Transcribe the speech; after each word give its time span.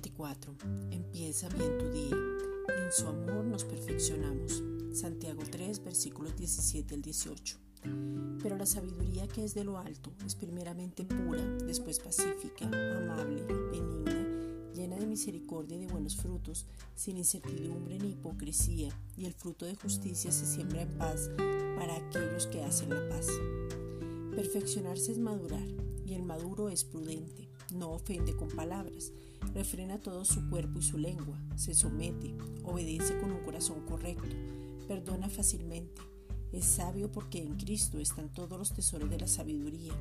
24. 0.00 0.54
Empieza 0.90 1.48
bien 1.50 1.76
tu 1.78 1.90
día. 1.90 2.16
En 2.16 2.90
su 2.90 3.06
amor 3.06 3.44
nos 3.44 3.64
perfeccionamos. 3.64 4.62
Santiago 4.94 5.42
3, 5.50 5.84
versículos 5.84 6.34
17 6.36 6.94
al 6.94 7.02
18. 7.02 7.58
Pero 8.42 8.56
la 8.56 8.64
sabiduría 8.64 9.28
que 9.28 9.44
es 9.44 9.54
de 9.54 9.64
lo 9.64 9.76
alto 9.76 10.12
es 10.24 10.34
primeramente 10.34 11.04
pura, 11.04 11.42
después 11.66 11.98
pacífica, 11.98 12.64
amable, 12.64 13.42
benigna, 13.42 14.72
llena 14.74 14.96
de 14.96 15.06
misericordia 15.06 15.76
y 15.76 15.80
de 15.80 15.92
buenos 15.92 16.16
frutos, 16.16 16.66
sin 16.94 17.18
incertidumbre 17.18 17.98
ni 17.98 18.12
hipocresía, 18.12 18.88
y 19.18 19.26
el 19.26 19.34
fruto 19.34 19.66
de 19.66 19.76
justicia 19.76 20.32
se 20.32 20.46
siembra 20.46 20.82
en 20.82 20.96
paz 20.96 21.30
para 21.76 21.96
aquellos 21.96 22.46
que 22.46 22.62
hacen 22.62 22.90
la 22.90 23.06
paz. 23.10 23.28
Perfeccionarse 24.34 25.12
es 25.12 25.18
madurar, 25.18 25.66
y 26.06 26.14
el 26.14 26.22
maduro 26.22 26.70
es 26.70 26.84
prudente 26.84 27.49
no 27.72 27.90
ofende 27.90 28.36
con 28.36 28.48
palabras, 28.48 29.12
refrena 29.54 30.00
todo 30.00 30.24
su 30.24 30.48
cuerpo 30.48 30.78
y 30.78 30.82
su 30.82 30.98
lengua, 30.98 31.38
se 31.56 31.74
somete, 31.74 32.36
obedece 32.64 33.18
con 33.18 33.32
un 33.32 33.42
corazón 33.42 33.84
correcto, 33.86 34.28
perdona 34.86 35.28
fácilmente, 35.28 36.00
es 36.52 36.64
sabio 36.64 37.10
porque 37.12 37.38
en 37.38 37.56
Cristo 37.56 37.98
están 37.98 38.28
todos 38.32 38.58
los 38.58 38.72
tesoros 38.72 39.10
de 39.10 39.18
la 39.18 39.28
sabiduría, 39.28 39.92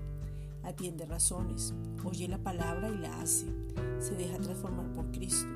atiende 0.63 1.05
razones, 1.05 1.73
oye 2.03 2.27
la 2.27 2.41
palabra 2.41 2.89
y 2.89 2.97
la 2.97 3.21
hace, 3.21 3.47
se 3.99 4.15
deja 4.15 4.37
transformar 4.39 4.91
por 4.93 5.11
Cristo, 5.11 5.47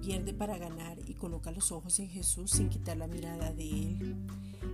pierde 0.00 0.32
para 0.32 0.58
ganar 0.58 0.98
y 1.06 1.14
coloca 1.14 1.52
los 1.52 1.72
ojos 1.72 1.98
en 2.00 2.08
Jesús 2.08 2.52
sin 2.52 2.68
quitar 2.68 2.96
la 2.96 3.06
mirada 3.06 3.52
de 3.52 3.68
Él. 3.68 4.16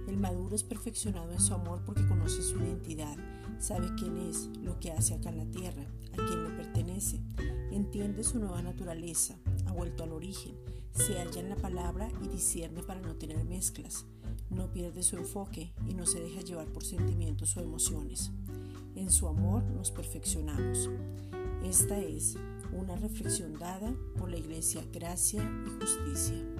El 0.08 0.16
maduro 0.16 0.54
es 0.54 0.62
perfeccionado 0.62 1.32
en 1.32 1.40
su 1.40 1.52
amor 1.54 1.82
porque 1.84 2.06
conoce 2.06 2.42
su 2.42 2.56
identidad, 2.58 3.16
sabe 3.58 3.88
quién 3.98 4.16
es, 4.18 4.48
lo 4.62 4.78
que 4.80 4.92
hace 4.92 5.14
acá 5.14 5.30
en 5.30 5.38
la 5.38 5.50
tierra, 5.50 5.82
a 6.12 6.16
quién 6.16 6.44
le 6.44 6.50
pertenece, 6.50 7.20
entiende 7.70 8.24
su 8.24 8.38
nueva 8.38 8.62
naturaleza, 8.62 9.36
ha 9.66 9.72
vuelto 9.72 10.04
al 10.04 10.12
origen, 10.12 10.56
se 10.92 11.14
halla 11.18 11.40
en 11.40 11.50
la 11.50 11.56
palabra 11.56 12.08
y 12.22 12.28
discierne 12.28 12.82
para 12.82 13.00
no 13.00 13.16
tener 13.16 13.44
mezclas, 13.44 14.06
no 14.50 14.72
pierde 14.72 15.02
su 15.02 15.16
enfoque 15.16 15.72
y 15.86 15.94
no 15.94 16.06
se 16.06 16.20
deja 16.20 16.40
llevar 16.40 16.66
por 16.68 16.84
sentimientos 16.84 17.56
o 17.56 17.60
emociones. 17.60 18.30
En 18.94 19.10
su 19.10 19.28
amor 19.28 19.62
nos 19.64 19.90
perfeccionamos. 19.90 20.88
Esta 21.62 21.98
es 21.98 22.36
una 22.72 22.96
reflexión 22.96 23.58
dada 23.58 23.94
por 24.18 24.30
la 24.30 24.38
Iglesia 24.38 24.82
Gracia 24.92 25.42
y 25.66 25.80
Justicia. 25.80 26.55